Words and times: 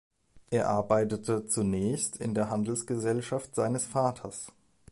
Er 0.49 0.67
arbeitete 0.67 1.45
zunächst 1.45 2.17
in 2.17 2.33
der 2.33 2.49
Handelsgesellschaft 2.49 3.53
seines 3.53 3.85
Vaters. 3.85 4.51